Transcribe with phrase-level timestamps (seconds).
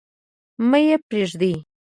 [0.69, 1.55] مه يې پريږدﺉ.